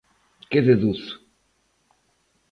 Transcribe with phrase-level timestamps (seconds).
[0.51, 1.13] Que deduzo?